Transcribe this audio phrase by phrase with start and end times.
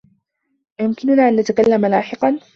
[0.79, 2.39] أيمكننا أن نتكلّمَ لاحقا؟